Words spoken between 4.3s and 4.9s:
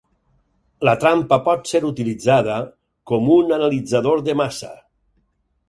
de massa.